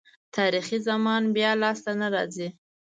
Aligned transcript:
تاریخي 0.35 0.77
زمان 0.87 1.23
بیا 1.35 1.51
لاسته 1.61 1.91
نه 2.01 2.07
راځي. 2.15 2.47